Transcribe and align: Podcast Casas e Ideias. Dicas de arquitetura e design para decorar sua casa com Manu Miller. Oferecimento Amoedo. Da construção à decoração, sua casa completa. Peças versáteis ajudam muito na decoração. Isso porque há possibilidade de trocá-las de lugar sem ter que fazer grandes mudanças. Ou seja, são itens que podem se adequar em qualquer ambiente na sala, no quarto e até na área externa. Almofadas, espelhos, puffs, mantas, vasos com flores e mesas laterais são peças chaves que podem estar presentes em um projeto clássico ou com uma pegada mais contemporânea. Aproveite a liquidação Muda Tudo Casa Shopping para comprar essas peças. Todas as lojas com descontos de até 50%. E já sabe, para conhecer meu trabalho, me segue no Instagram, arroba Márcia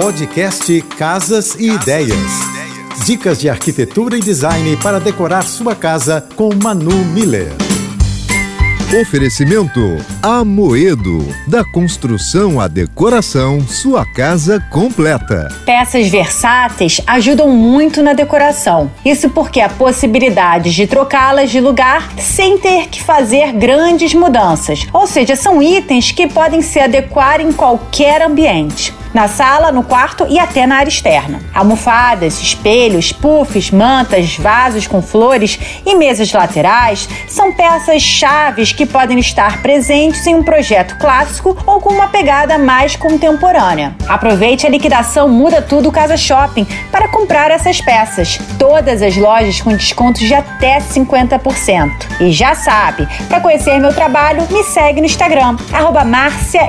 Podcast 0.00 0.80
Casas 0.96 1.54
e 1.56 1.68
Ideias. 1.72 2.16
Dicas 3.04 3.38
de 3.38 3.50
arquitetura 3.50 4.16
e 4.16 4.20
design 4.20 4.74
para 4.78 4.98
decorar 4.98 5.42
sua 5.42 5.74
casa 5.74 6.26
com 6.36 6.48
Manu 6.54 7.04
Miller. 7.12 7.52
Oferecimento 8.98 9.98
Amoedo. 10.22 11.22
Da 11.46 11.62
construção 11.66 12.58
à 12.58 12.66
decoração, 12.66 13.60
sua 13.60 14.06
casa 14.06 14.58
completa. 14.70 15.54
Peças 15.66 16.08
versáteis 16.08 17.02
ajudam 17.06 17.50
muito 17.50 18.02
na 18.02 18.14
decoração. 18.14 18.90
Isso 19.04 19.28
porque 19.28 19.60
há 19.60 19.68
possibilidade 19.68 20.72
de 20.72 20.86
trocá-las 20.86 21.50
de 21.50 21.60
lugar 21.60 22.10
sem 22.18 22.56
ter 22.56 22.88
que 22.88 23.02
fazer 23.02 23.52
grandes 23.52 24.14
mudanças. 24.14 24.86
Ou 24.94 25.06
seja, 25.06 25.36
são 25.36 25.62
itens 25.62 26.10
que 26.10 26.26
podem 26.26 26.62
se 26.62 26.80
adequar 26.80 27.38
em 27.42 27.52
qualquer 27.52 28.22
ambiente 28.22 28.98
na 29.12 29.28
sala, 29.28 29.72
no 29.72 29.82
quarto 29.82 30.26
e 30.28 30.38
até 30.38 30.66
na 30.66 30.76
área 30.76 30.88
externa. 30.88 31.40
Almofadas, 31.54 32.40
espelhos, 32.40 33.12
puffs, 33.12 33.70
mantas, 33.70 34.36
vasos 34.36 34.86
com 34.86 35.02
flores 35.02 35.58
e 35.84 35.94
mesas 35.94 36.32
laterais 36.32 37.08
são 37.28 37.52
peças 37.52 38.02
chaves 38.02 38.72
que 38.72 38.86
podem 38.86 39.18
estar 39.18 39.62
presentes 39.62 40.26
em 40.26 40.34
um 40.34 40.42
projeto 40.42 40.96
clássico 40.98 41.56
ou 41.66 41.80
com 41.80 41.92
uma 41.92 42.08
pegada 42.08 42.58
mais 42.58 42.96
contemporânea. 42.96 43.94
Aproveite 44.08 44.66
a 44.66 44.70
liquidação 44.70 45.28
Muda 45.28 45.62
Tudo 45.62 45.92
Casa 45.92 46.16
Shopping 46.16 46.66
para 46.90 47.08
comprar 47.08 47.50
essas 47.50 47.80
peças. 47.80 48.38
Todas 48.58 49.02
as 49.02 49.16
lojas 49.16 49.60
com 49.60 49.70
descontos 49.70 50.22
de 50.22 50.34
até 50.34 50.78
50%. 50.78 51.90
E 52.20 52.32
já 52.32 52.54
sabe, 52.54 53.08
para 53.28 53.40
conhecer 53.40 53.78
meu 53.78 53.94
trabalho, 53.94 54.46
me 54.50 54.62
segue 54.64 55.00
no 55.00 55.06
Instagram, 55.06 55.56
arroba 55.72 56.04
Márcia 56.04 56.68